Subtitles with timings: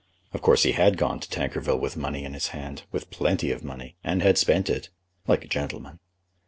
[0.33, 3.63] Of course, he had gone to Tankerville with money in his hand, with plenty of
[3.63, 4.89] money, and had spent it
[5.27, 5.99] like a gentleman.